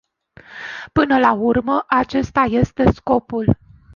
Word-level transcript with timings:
Până 0.91 1.19
la 1.19 1.31
urmă, 1.31 1.85
acesta 1.87 2.41
este 2.41 2.91
scopul. 2.91 3.57